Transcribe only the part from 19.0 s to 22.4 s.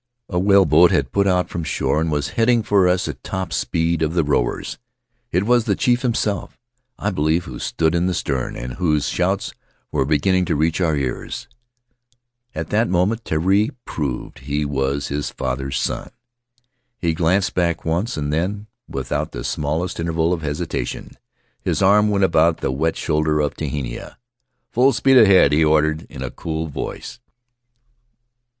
out the smallest interval of hesitation, his arm went